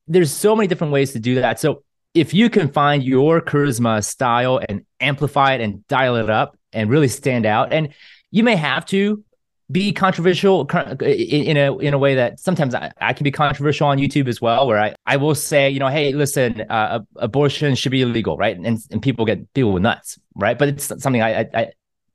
There's 0.07 0.31
so 0.31 0.55
many 0.55 0.67
different 0.67 0.91
ways 0.91 1.13
to 1.13 1.19
do 1.19 1.35
that. 1.35 1.59
So 1.59 1.83
if 2.13 2.33
you 2.33 2.49
can 2.49 2.69
find 2.69 3.03
your 3.03 3.41
charisma 3.41 4.03
style 4.03 4.59
and 4.67 4.85
amplify 4.99 5.53
it 5.53 5.61
and 5.61 5.85
dial 5.87 6.15
it 6.15 6.29
up 6.29 6.57
and 6.71 6.89
really 6.89 7.07
stand 7.07 7.45
out, 7.45 7.73
and 7.73 7.89
you 8.31 8.43
may 8.43 8.55
have 8.55 8.85
to 8.87 9.23
be 9.71 9.91
controversial 9.91 10.67
in, 11.01 11.57
a 11.57 11.77
in 11.77 11.93
a 11.93 11.97
way 11.97 12.15
that 12.15 12.39
sometimes 12.39 12.75
I, 12.75 12.91
I, 12.99 13.13
can 13.13 13.23
be 13.23 13.31
controversial 13.31 13.87
on 13.87 13.97
YouTube 13.97 14.27
as 14.27 14.41
well, 14.41 14.67
where 14.67 14.79
I, 14.79 14.95
I 15.05 15.17
will 15.17 15.33
say, 15.33 15.69
you 15.69 15.79
know, 15.79 15.87
hey, 15.87 16.13
listen, 16.13 16.61
uh, 16.69 16.99
abortion 17.15 17.73
should 17.75 17.91
be 17.91 18.01
illegal, 18.01 18.37
right? 18.37 18.55
And 18.55 18.79
and 18.91 19.01
people 19.01 19.25
get 19.25 19.51
people 19.53 19.71
with 19.73 19.81
nuts, 19.81 20.19
right? 20.35 20.59
But 20.59 20.67
it's 20.67 20.85
something 20.85 21.21
I, 21.21 21.41
I, 21.41 21.49
I 21.53 21.71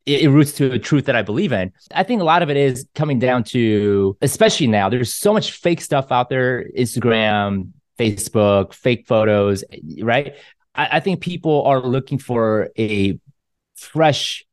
it 0.06 0.30
roots 0.30 0.52
to 0.52 0.72
a 0.72 0.78
truth 0.78 1.04
that 1.04 1.16
I 1.16 1.22
believe 1.22 1.52
in. 1.52 1.72
I 1.92 2.02
think 2.02 2.22
a 2.22 2.24
lot 2.24 2.42
of 2.42 2.48
it 2.48 2.56
is 2.56 2.86
coming 2.94 3.18
down 3.18 3.44
to, 3.44 4.16
especially 4.22 4.66
now, 4.66 4.88
there's 4.88 5.12
so 5.12 5.34
much 5.34 5.52
fake 5.52 5.82
stuff 5.82 6.10
out 6.10 6.30
there, 6.30 6.64
Instagram, 6.76 7.72
Facebook, 7.98 8.72
fake 8.72 9.06
photos, 9.06 9.64
right? 10.00 10.34
I, 10.74 10.88
I 10.92 11.00
think 11.00 11.20
people 11.20 11.64
are 11.64 11.80
looking 11.80 12.18
for 12.18 12.70
a 12.78 13.18
fresh, 13.76 14.44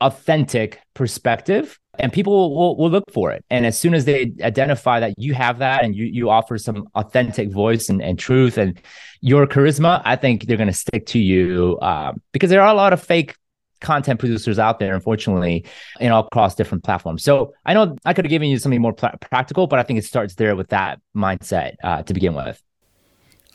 authentic 0.00 0.80
perspective 0.94 1.78
and 1.98 2.12
people 2.12 2.54
will, 2.54 2.76
will 2.76 2.90
look 2.90 3.10
for 3.12 3.32
it. 3.32 3.44
And 3.50 3.66
as 3.66 3.78
soon 3.78 3.94
as 3.94 4.04
they 4.04 4.32
identify 4.40 5.00
that 5.00 5.14
you 5.18 5.34
have 5.34 5.58
that 5.58 5.84
and 5.84 5.94
you, 5.94 6.04
you 6.06 6.30
offer 6.30 6.56
some 6.58 6.88
authentic 6.94 7.50
voice 7.50 7.88
and, 7.88 8.00
and 8.00 8.18
truth 8.18 8.56
and 8.56 8.80
your 9.20 9.46
charisma, 9.46 10.00
I 10.04 10.16
think 10.16 10.44
they're 10.44 10.56
going 10.56 10.68
to 10.68 10.72
stick 10.72 11.06
to 11.06 11.18
you 11.18 11.78
um, 11.82 12.22
because 12.32 12.50
there 12.50 12.62
are 12.62 12.68
a 12.68 12.74
lot 12.74 12.92
of 12.92 13.02
fake 13.02 13.34
content 13.80 14.18
producers 14.18 14.58
out 14.58 14.78
there, 14.78 14.94
unfortunately, 14.94 15.64
you 16.00 16.08
know, 16.08 16.20
across 16.20 16.54
different 16.54 16.84
platforms. 16.84 17.22
So 17.22 17.54
I 17.64 17.74
know 17.74 17.96
I 18.04 18.12
could 18.12 18.24
have 18.24 18.30
given 18.30 18.48
you 18.48 18.58
something 18.58 18.80
more 18.80 18.92
pl- 18.92 19.10
practical, 19.20 19.66
but 19.66 19.78
I 19.78 19.82
think 19.82 19.98
it 19.98 20.04
starts 20.04 20.34
there 20.34 20.56
with 20.56 20.68
that 20.68 21.00
mindset 21.16 21.74
uh, 21.82 22.02
to 22.02 22.14
begin 22.14 22.34
with. 22.34 22.62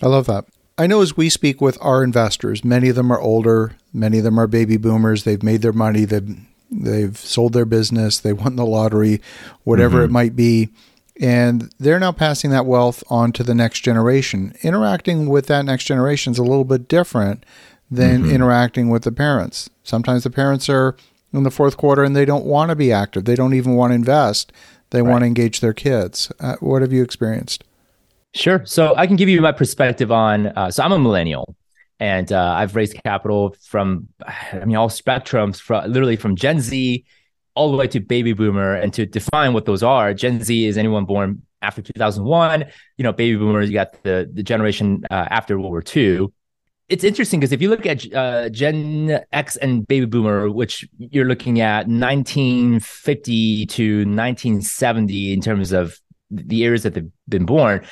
I 0.04 0.08
love 0.08 0.28
that. 0.28 0.46
I 0.78 0.88
know 0.88 1.02
as 1.02 1.16
we 1.16 1.30
speak 1.30 1.62
with 1.62 1.78
our 1.82 2.04
investors, 2.04 2.66
many 2.66 2.90
of 2.90 2.96
them 2.96 3.12
are 3.12 3.20
older, 3.20 3.78
many 3.94 4.18
of 4.18 4.24
them 4.24 4.40
are 4.40 4.48
baby 4.48 4.78
boomers. 4.78 5.24
They've 5.24 5.44
made 5.44 5.62
their 5.62 5.74
money, 5.74 6.06
they've 6.06 6.38
they've 6.72 7.16
sold 7.18 7.54
their 7.54 7.66
business, 7.66 8.20
they 8.20 8.34
won 8.34 8.56
the 8.56 8.66
lottery, 8.66 9.22
whatever 9.64 9.98
mm-hmm. 9.98 10.06
it 10.06 10.12
might 10.12 10.36
be. 10.36 10.70
And 11.22 11.72
they're 11.78 12.00
now 12.00 12.12
passing 12.12 12.50
that 12.50 12.66
wealth 12.66 13.04
on 13.08 13.32
to 13.34 13.44
the 13.44 13.54
next 13.54 13.82
generation. 13.82 14.56
Interacting 14.64 15.30
with 15.30 15.46
that 15.46 15.64
next 15.64 15.84
generation 15.84 16.32
is 16.32 16.40
a 16.40 16.44
little 16.44 16.66
bit 16.66 16.88
different 16.88 17.46
than 17.92 18.24
mm-hmm. 18.24 18.32
interacting 18.32 18.90
with 18.90 19.04
the 19.04 19.12
parents. 19.12 19.70
Sometimes 19.84 20.24
the 20.24 20.32
parents 20.32 20.68
are 20.70 20.98
in 21.32 21.44
the 21.44 21.52
fourth 21.52 21.78
quarter 21.78 22.04
and 22.04 22.16
they 22.16 22.26
don't 22.26 22.46
want 22.46 22.70
to 22.70 22.76
be 22.76 22.92
active. 22.92 23.26
They 23.26 23.36
don't 23.36 23.54
even 23.54 23.76
want 23.76 23.92
to 23.92 23.96
invest. 23.96 24.52
They 24.90 25.04
right. 25.04 25.12
want 25.12 25.22
to 25.22 25.28
engage 25.28 25.60
their 25.60 25.74
kids. 25.74 26.32
Uh, 26.40 26.56
what 26.60 26.82
have 26.82 26.92
you 26.92 27.04
experienced? 27.04 27.64
Sure. 28.34 28.66
So 28.66 28.96
I 28.96 29.08
can 29.08 29.16
give 29.16 29.30
you 29.30 29.42
my 29.42 29.52
perspective 29.52 30.12
on. 30.12 30.48
Uh, 30.48 30.72
so 30.72 30.84
I'm 30.84 30.92
a 30.92 31.00
millennial, 31.00 31.56
and 32.00 32.32
uh, 32.32 32.54
I've 32.58 32.76
raised 32.76 32.96
capital 33.04 33.56
from, 33.62 34.08
I 34.26 34.66
mean, 34.66 34.76
all 34.76 34.90
spectrums, 34.90 35.60
from 35.60 35.92
literally 35.92 36.16
from 36.16 36.36
Gen 36.36 36.60
Z 36.60 37.06
all 37.56 37.70
the 37.72 37.78
way 37.78 37.88
to 37.88 38.00
baby 38.00 38.34
boomer. 38.34 38.74
And 38.74 38.92
to 38.96 39.06
define 39.06 39.54
what 39.54 39.66
those 39.66 39.84
are, 39.84 40.14
Gen 40.14 40.44
Z 40.44 40.66
is 40.66 40.78
anyone 40.78 41.06
born 41.06 41.44
after 41.62 41.82
2001. 41.82 42.66
You 42.98 43.04
know, 43.04 43.14
baby 43.14 43.38
boomers, 43.38 43.70
you 43.70 43.74
got 43.74 44.02
the 44.04 44.30
the 44.34 44.44
generation 44.44 45.04
uh, 45.12 45.28
after 45.30 45.60
World 45.60 45.72
War 45.72 45.84
II 45.96 46.28
it's 46.90 47.04
interesting 47.04 47.40
because 47.40 47.52
if 47.52 47.62
you 47.62 47.70
look 47.70 47.86
at 47.86 48.14
uh, 48.14 48.50
Gen 48.50 49.20
X 49.32 49.56
and 49.56 49.88
baby 49.88 50.06
boomer, 50.06 50.50
which 50.50 50.88
you're 50.98 51.26
looking 51.26 51.62
at 51.62 51.88
1950 51.88 53.66
to 53.66 53.98
1970 54.00 55.34
in 55.34 55.42
terms 55.42 55.72
of 55.72 56.00
the 56.36 56.64
areas 56.64 56.84
that 56.84 56.94
they've 56.94 57.12
been 57.28 57.46
born, 57.46 57.86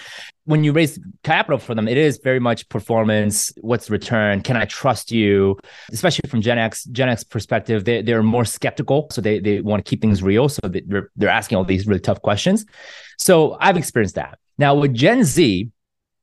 when 0.46 0.64
you 0.64 0.74
raise 0.74 1.00
capital 1.24 1.58
for 1.58 1.76
them, 1.76 1.88
it 1.88 1.98
is 1.98 2.20
very 2.24 2.40
much 2.40 2.68
performance. 2.70 3.54
What's 3.62 3.88
the 3.88 3.94
return? 3.94 4.42
Can 4.42 4.58
I 4.58 4.66
trust 4.66 5.12
you? 5.12 5.58
Especially 5.92 6.28
from 6.30 6.42
Gen 6.42 6.58
X, 6.58 6.86
Gen 6.86 7.10
X 7.10 7.24
perspective, 7.24 7.86
they, 7.86 8.02
they're 8.02 8.24
more 8.24 8.46
skeptical. 8.46 9.08
So 9.12 9.22
they, 9.22 9.40
they 9.40 9.62
want 9.62 9.86
to 9.86 9.90
keep 9.90 10.02
things 10.02 10.24
real. 10.24 10.50
So 10.50 10.68
they're, 10.68 11.10
they're 11.16 11.30
asking 11.30 11.58
all 11.58 11.64
these 11.64 11.88
really 11.88 12.00
tough 12.00 12.22
questions. 12.22 12.66
So 13.18 13.58
I've 13.60 13.78
experienced 13.78 14.16
that. 14.16 14.40
Now 14.58 14.76
with 14.76 14.94
Gen 14.94 15.24
Z, 15.24 15.70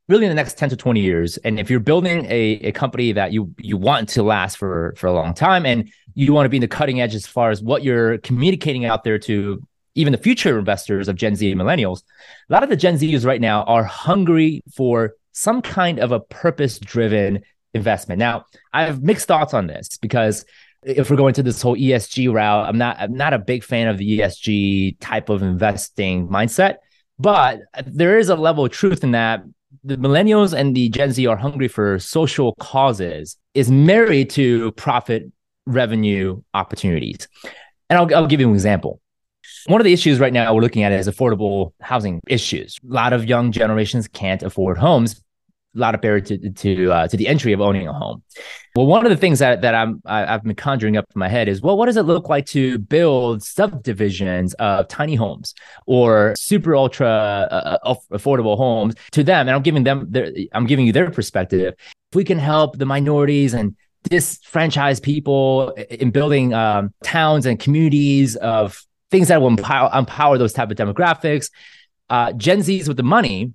really 0.09 0.25
in 0.25 0.31
the 0.31 0.35
next 0.35 0.59
10 0.59 0.71
to 0.71 0.77
20 0.77 1.01
years 1.01 1.37
and 1.39 1.61
if 1.61 1.71
you're 1.71 1.81
building 1.81 2.25
a, 2.27 2.61
a 2.63 2.73
company 2.73 3.13
that 3.13 3.31
you 3.31 3.55
you 3.59 3.77
want 3.77 4.09
to 4.09 4.23
last 4.23 4.57
for 4.57 4.95
for 4.97 5.07
a 5.07 5.13
long 5.13 5.35
time 5.35 5.67
and 5.67 5.93
you 6.15 6.33
want 6.33 6.47
to 6.47 6.49
be 6.49 6.57
in 6.57 6.63
the 6.63 6.69
cutting 6.69 7.01
edge 7.01 7.15
as 7.15 7.27
far 7.27 7.51
as 7.51 7.63
what 7.63 7.83
you're 7.83 8.19
communicating 8.19 8.85
out 8.85 9.05
there 9.05 9.19
to 9.19 9.63
even 9.99 10.13
the 10.13 10.19
future 10.19 10.59
investors 10.59 11.09
of 11.09 11.17
gen 11.17 11.35
z 11.37 11.51
and 11.51 11.61
millennials 11.61 12.03
a 12.49 12.53
lot 12.53 12.63
of 12.63 12.69
the 12.69 12.77
gen 12.77 12.97
zers 12.97 13.25
right 13.25 13.41
now 13.41 13.63
are 13.65 13.85
hungry 13.85 14.63
for 14.75 15.15
some 15.33 15.61
kind 15.63 15.99
of 15.99 16.13
a 16.13 16.21
purpose 16.21 16.79
driven 16.79 17.41
investment 17.75 18.19
now 18.19 18.45
i 18.73 18.85
have 18.85 19.03
mixed 19.03 19.27
thoughts 19.27 19.55
on 19.55 19.67
this 19.67 19.99
because 19.99 20.45
if 20.85 21.11
we're 21.11 21.17
going 21.17 21.35
to 21.35 21.43
this 21.43 21.61
whole 21.61 21.77
esg 21.77 22.33
route 22.33 22.69
i'm 22.69 22.79
not 22.79 22.97
i'm 22.99 23.15
not 23.15 23.35
a 23.35 23.39
big 23.39 23.63
fan 23.63 23.89
of 23.89 23.99
the 23.99 24.21
esg 24.21 24.97
type 25.01 25.29
of 25.29 25.43
investing 25.43 26.29
mindset 26.29 26.77
but 27.19 27.61
there 27.87 28.19
is 28.19 28.29
a 28.29 28.37
level 28.37 28.65
of 28.65 28.73
truth 28.73 29.03
in 29.03 29.11
that 29.11 29.43
the 29.85 29.97
millennials 29.97 30.57
and 30.57 30.75
the 30.75 30.89
Gen 30.89 31.13
Z 31.13 31.27
are 31.27 31.37
hungry 31.37 31.69
for 31.69 31.99
social 31.99 32.55
causes 32.59 33.37
is 33.55 33.71
married 33.71 34.31
to 34.31 34.73
profit 34.73 35.31
revenue 35.67 36.43
opportunities. 36.55 37.29
And 37.91 37.99
I'll, 37.99 38.15
I'll 38.15 38.27
give 38.27 38.41
you 38.41 38.49
an 38.49 38.55
example. 38.55 39.01
One 39.67 39.81
of 39.81 39.85
the 39.85 39.93
issues 39.93 40.21
right 40.21 40.33
now 40.33 40.55
we're 40.55 40.63
looking 40.63 40.83
at 40.83 40.93
is 40.93 41.09
affordable 41.09 41.73
housing 41.81 42.21
issues. 42.29 42.79
A 42.89 42.93
lot 42.93 43.13
of 43.13 43.25
young 43.25 43.53
generations 43.53 44.09
can't 44.09 44.43
afford 44.43 44.79
homes 44.79 45.23
a 45.77 45.81
lot 45.81 45.95
of 45.95 46.01
barrier 46.01 46.21
to 46.21 46.51
to 46.51 46.93
uh, 46.93 47.09
to 47.09 47.17
the 47.17 47.29
entry 47.29 47.53
of 47.53 47.61
owning 47.61 47.87
a 47.87 47.93
home. 47.93 48.23
Well, 48.75 48.87
one 48.87 49.05
of 49.05 49.11
the 49.11 49.17
things 49.17 49.39
that 49.39 49.63
that 49.63 49.75
I'm 49.75 50.03
I, 50.05 50.21
have 50.21 50.43
been 50.43 50.55
conjuring 50.55 50.97
up 50.97 51.05
in 51.15 51.19
my 51.19 51.29
head 51.29 51.49
is, 51.49 51.61
well, 51.61 51.77
what 51.77 51.87
does 51.87 51.97
it 51.97 52.03
look 52.03 52.29
like 52.29 52.47
to 52.47 52.79
build 52.79 53.43
subdivisions 53.43 54.55
of 54.55 54.89
tiny 54.89 55.15
homes 55.15 55.55
or 55.87 56.35
super 56.37 56.75
ultra 56.75 57.09
uh, 57.09 57.79
uh 57.83 57.95
affordable 58.13 58.57
homes 58.57 58.95
to 59.13 59.23
them? 59.23 59.49
And 59.49 59.55
I'm 59.55 59.63
giving 59.63 59.85
them 59.85 60.07
their, 60.11 60.33
I'm 60.53 60.67
giving 60.67 60.87
you 60.87 60.93
their 60.93 61.11
perspective. 61.11 61.75
If 61.79 62.17
we 62.17 62.25
can 62.25 62.39
help 62.39 62.79
the 62.79 62.87
minorities 62.87 63.55
and 63.55 63.77
disfranchised 64.05 65.03
people 65.03 65.71
in 65.91 66.11
building 66.11 66.55
um, 66.55 66.95
towns 67.03 67.45
and 67.47 67.59
communities 67.59 68.37
of 68.37 68.83
things 69.11 69.29
that 69.29 69.41
will 69.41 69.49
empower, 69.49 69.91
empower 69.97 70.39
those 70.39 70.53
type 70.53 70.71
of 70.71 70.77
demographics. 70.77 71.51
Uh, 72.11 72.33
Gen 72.33 72.61
Zs 72.61 72.89
with 72.89 72.97
the 72.97 73.03
money 73.03 73.55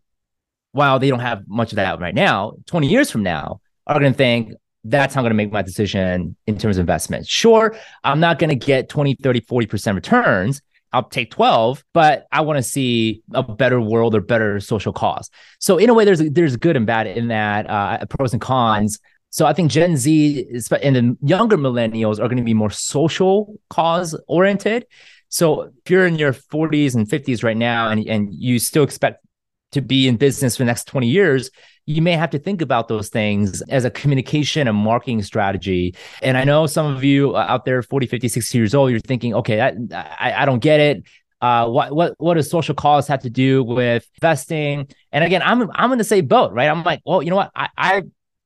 while 0.74 1.00
they 1.00 1.10
don't 1.10 1.20
have 1.20 1.48
much 1.48 1.72
of 1.72 1.78
that 1.78 2.00
right 2.00 2.16
now, 2.16 2.54
20 2.66 2.88
years 2.88 3.10
from 3.10 3.24
now, 3.24 3.62
are 3.88 4.00
going 4.00 4.12
to 4.12 4.18
think, 4.18 4.54
that's 4.84 5.14
how 5.14 5.22
I'm 5.22 5.24
going 5.24 5.32
to 5.32 5.36
make 5.36 5.52
my 5.52 5.62
decision 5.62 6.36
in 6.46 6.58
terms 6.58 6.78
of 6.78 6.82
investment. 6.82 7.28
Sure, 7.28 7.76
I'm 8.04 8.20
not 8.20 8.38
going 8.38 8.50
to 8.50 8.56
get 8.56 8.90
20, 8.90 9.16
30, 9.16 9.42
40% 9.42 9.96
returns. 9.96 10.62
I'll 10.92 11.04
take 11.04 11.32
12, 11.32 11.84
but 11.94 12.28
I 12.32 12.42
want 12.42 12.58
to 12.58 12.64
see 12.64 13.24
a 13.34 13.42
better 13.42 13.80
world 13.80 14.14
or 14.14 14.22
better 14.22 14.60
social 14.60 14.94
cause. 14.94 15.30
So 15.60 15.78
in 15.78 15.90
a 15.90 15.94
way, 15.94 16.06
there's 16.06 16.20
there's 16.20 16.56
good 16.56 16.76
and 16.76 16.86
bad 16.86 17.08
in 17.08 17.30
that, 17.30 17.68
uh, 17.68 18.06
pros 18.06 18.34
and 18.34 18.42
cons. 18.42 19.00
So 19.32 19.48
I 19.48 19.54
think 19.54 19.72
Gen 19.72 19.98
Z 19.98 20.46
and 20.84 20.96
the 20.96 21.18
younger 21.24 21.58
millennials 21.58 22.20
are 22.20 22.28
going 22.28 22.38
to 22.38 22.44
be 22.44 22.54
more 22.54 22.70
social 22.70 23.56
cause 23.72 24.16
oriented. 24.28 24.86
So 25.34 25.62
if 25.62 25.90
you're 25.90 26.06
in 26.06 26.20
your 26.20 26.32
40s 26.32 26.94
and 26.94 27.08
50s 27.10 27.44
right 27.44 27.58
now 27.58 27.90
and, 27.90 28.08
and 28.08 28.32
you 28.32 28.60
still 28.60 28.84
expect 28.84 29.26
to 29.72 29.82
be 29.82 30.08
in 30.08 30.16
business 30.16 30.58
for 30.58 30.62
the 30.62 30.68
next 30.68 30.84
20 30.86 31.08
years, 31.08 31.50
you 31.88 32.04
may 32.04 32.12
have 32.12 32.30
to 32.30 32.40
think 32.40 32.62
about 32.62 32.88
those 32.88 33.10
things 33.10 33.64
as 33.64 33.84
a 33.84 33.90
communication 33.90 34.68
and 34.68 34.78
marketing 34.78 35.24
strategy. 35.24 35.96
And 36.22 36.38
I 36.38 36.44
know 36.44 36.68
some 36.68 36.86
of 36.96 37.04
you 37.04 37.36
out 37.36 37.66
there, 37.66 37.82
40, 37.82 38.06
50, 38.06 38.28
60 38.28 38.58
years 38.60 38.76
old, 38.76 38.92
you're 38.92 39.00
thinking, 39.00 39.34
okay, 39.34 39.60
I, 39.60 39.74
I, 39.92 40.44
I 40.44 40.46
don't 40.46 40.60
get 40.60 40.80
it. 40.80 41.04
Uh, 41.42 41.68
what 41.68 41.94
what 41.94 42.14
what 42.20 42.36
does 42.36 42.50
social 42.50 42.76
cause 42.76 43.08
have 43.08 43.24
to 43.24 43.30
do 43.32 43.64
with 43.64 44.08
investing? 44.22 44.88
And 45.12 45.24
again, 45.24 45.42
I'm 45.44 45.68
I'm 45.74 45.92
in 45.92 45.98
the 45.98 46.04
same 46.04 46.28
boat, 46.28 46.54
right? 46.54 46.70
I'm 46.70 46.84
like, 46.84 47.02
well, 47.06 47.24
you 47.24 47.32
know 47.32 47.36
what? 47.38 47.52
I, 47.56 47.70
I 47.76 48.04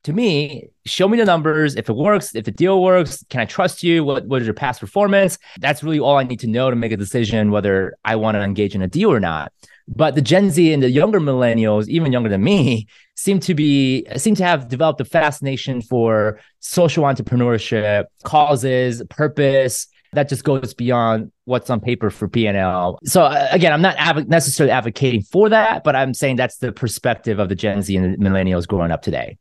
to 0.08 0.14
me, 0.14 0.70
show 0.86 1.10
me 1.10 1.18
the 1.18 1.26
numbers. 1.26 1.76
If 1.76 1.90
it 1.90 1.96
works, 1.98 2.34
if 2.34 2.46
the 2.46 2.52
deal 2.52 2.82
works, 2.82 3.26
can 3.30 3.42
I 3.42 3.46
trust 3.46 3.84
you? 3.84 4.06
What 4.06 4.26
what 4.26 4.42
is 4.42 4.48
your 4.48 4.54
past 4.54 4.80
performance? 4.80 5.38
That's 5.60 5.84
really 5.84 6.00
all 6.00 6.16
I 6.16 6.24
need 6.24 6.40
to 6.40 6.48
know 6.48 6.70
to 6.70 6.78
make 6.78 6.94
a 6.94 6.98
decision 6.98 7.52
whether 7.52 7.98
I 8.06 8.16
want 8.16 8.36
to 8.36 8.42
engage 8.42 8.74
in 8.74 8.82
a 8.82 8.88
deal 8.88 9.12
or 9.12 9.20
not. 9.20 9.52
But 9.86 10.16
the 10.16 10.22
Gen 10.22 10.50
Z 10.50 10.72
and 10.72 10.82
the 10.82 10.90
younger 10.90 11.20
millennials, 11.20 11.90
even 11.90 12.14
younger 12.14 12.30
than 12.30 12.42
me, 12.42 12.88
seem 13.16 13.42
to 13.42 13.54
be 13.54 14.08
seem 14.16 14.36
to 14.36 14.46
have 14.46 14.70
developed 14.70 15.02
a 15.02 15.06
fascination 15.06 15.82
for 15.82 16.40
social 16.62 17.04
entrepreneurship, 17.04 18.06
causes, 18.24 19.04
purpose 19.10 19.88
that 20.14 20.30
just 20.30 20.46
goes 20.46 20.74
beyond 20.74 21.34
what's 21.44 21.70
on 21.70 21.82
paper 21.82 22.10
for 22.10 22.30
P&L. 22.30 22.98
So 23.04 23.24
uh, 23.24 23.50
again, 23.52 23.74
I'm 23.74 23.82
not 23.82 23.98
av- 23.98 24.30
necessarily 24.30 24.72
advocating 24.72 25.22
for 25.22 25.50
that, 25.50 25.84
but 25.84 25.98
I'm 25.98 26.14
saying 26.14 26.38
that's 26.38 26.60
the 26.60 26.72
perspective 26.72 27.40
of 27.40 27.50
the 27.50 27.56
Gen 27.56 27.82
Z 27.82 27.94
and 27.94 28.14
the 28.14 28.18
millennials 28.18 28.66
growing 28.66 28.90
up 28.90 29.02
today. 29.02 29.38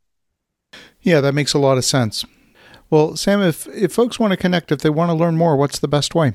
Yeah, 1.01 1.21
that 1.21 1.33
makes 1.33 1.53
a 1.53 1.59
lot 1.59 1.77
of 1.77 1.85
sense. 1.85 2.25
Well, 2.89 3.15
Sam, 3.15 3.41
if 3.41 3.67
if 3.67 3.91
folks 3.91 4.19
want 4.19 4.31
to 4.31 4.37
connect, 4.37 4.71
if 4.71 4.79
they 4.79 4.89
want 4.89 5.09
to 5.09 5.13
learn 5.13 5.37
more, 5.37 5.55
what's 5.55 5.79
the 5.79 5.87
best 5.87 6.15
way? 6.15 6.33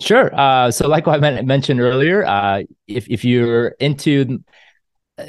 Sure. 0.00 0.34
Uh, 0.34 0.70
so, 0.70 0.88
like 0.88 1.06
I 1.06 1.18
mentioned 1.42 1.80
earlier, 1.80 2.24
uh, 2.26 2.62
if 2.86 3.08
if 3.08 3.24
you're 3.24 3.68
into 3.80 4.42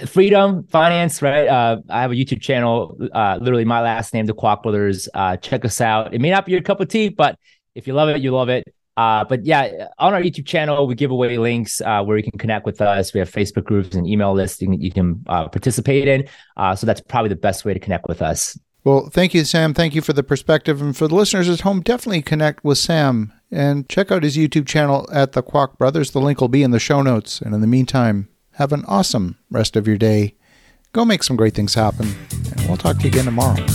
freedom 0.07 0.63
finance, 0.67 1.21
right? 1.21 1.47
Uh, 1.47 1.77
I 1.89 2.01
have 2.01 2.11
a 2.11 2.15
YouTube 2.15 2.41
channel, 2.41 2.97
uh, 3.13 3.37
literally 3.39 3.65
my 3.65 3.81
last 3.81 4.13
name, 4.13 4.25
the 4.25 4.33
Kwok 4.33 4.63
Brothers. 4.63 5.07
Uh, 5.13 5.37
check 5.37 5.63
us 5.63 5.79
out. 5.81 6.13
It 6.13 6.19
may 6.19 6.31
not 6.31 6.45
be 6.45 6.53
your 6.53 6.61
cup 6.61 6.79
of 6.79 6.87
tea, 6.87 7.09
but 7.09 7.37
if 7.75 7.87
you 7.87 7.93
love 7.93 8.09
it, 8.09 8.21
you 8.21 8.31
love 8.31 8.49
it. 8.49 8.63
Uh, 8.97 9.25
but 9.25 9.45
yeah, 9.45 9.87
on 9.99 10.13
our 10.13 10.21
YouTube 10.21 10.45
channel, 10.45 10.87
we 10.87 10.95
give 10.95 11.11
away 11.11 11.37
links 11.37 11.81
uh, 11.81 12.03
where 12.03 12.17
you 12.17 12.23
can 12.23 12.39
connect 12.39 12.65
with 12.65 12.81
us. 12.81 13.13
We 13.13 13.19
have 13.19 13.31
Facebook 13.31 13.65
groups 13.65 13.95
and 13.95 14.07
email 14.07 14.33
lists 14.33 14.61
you 14.61 14.69
can, 14.69 14.81
you 14.81 14.91
can 14.91 15.23
uh, 15.27 15.47
participate 15.49 16.07
in. 16.07 16.27
Uh, 16.55 16.75
so 16.75 16.85
that's 16.85 17.01
probably 17.01 17.29
the 17.29 17.35
best 17.35 17.65
way 17.65 17.73
to 17.73 17.79
connect 17.79 18.07
with 18.07 18.21
us. 18.21 18.57
Well, 18.85 19.09
thank 19.09 19.33
you, 19.33 19.43
Sam. 19.45 19.73
Thank 19.73 19.95
you 19.95 20.01
for 20.01 20.13
the 20.13 20.23
perspective. 20.23 20.81
And 20.81 20.95
for 20.95 21.07
the 21.07 21.15
listeners 21.15 21.49
at 21.49 21.61
home, 21.61 21.81
definitely 21.81 22.21
connect 22.21 22.63
with 22.63 22.77
Sam 22.77 23.33
and 23.51 23.89
check 23.89 24.11
out 24.11 24.23
his 24.23 24.37
YouTube 24.37 24.67
channel 24.67 25.09
at 25.11 25.31
the 25.31 25.41
Kwok 25.41 25.77
Brothers. 25.77 26.11
The 26.11 26.21
link 26.21 26.39
will 26.39 26.49
be 26.49 26.63
in 26.63 26.71
the 26.71 26.79
show 26.79 27.01
notes. 27.01 27.41
And 27.41 27.55
in 27.55 27.61
the 27.61 27.67
meantime, 27.67 28.29
have 28.53 28.71
an 28.71 28.85
awesome 28.87 29.37
rest 29.49 29.75
of 29.75 29.87
your 29.87 29.97
day. 29.97 30.35
Go 30.93 31.03
make 31.03 31.23
some 31.23 31.35
great 31.35 31.55
things 31.55 31.73
happen. 31.73 32.13
And 32.51 32.67
we'll 32.67 32.77
talk 32.77 32.97
to 32.97 33.03
you 33.03 33.09
again 33.09 33.25
tomorrow. 33.25 33.65